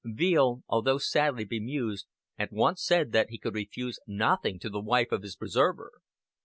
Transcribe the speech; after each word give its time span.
Veale, 0.03 0.63
although 0.67 0.97
sadly 0.97 1.45
bemused, 1.45 2.07
at 2.35 2.51
once 2.51 2.83
said 2.83 3.11
that 3.11 3.29
he 3.29 3.37
could 3.37 3.53
refuse 3.53 3.99
nothing 4.07 4.57
to 4.57 4.67
the 4.67 4.81
wife 4.81 5.11
of 5.11 5.21
his 5.21 5.35
preserver. 5.35 5.91